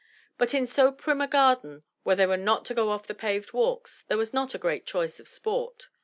[0.39, 3.53] But in so prim a garden where they were not to go off the paved
[3.53, 5.89] walks, there was not a great choice of sport.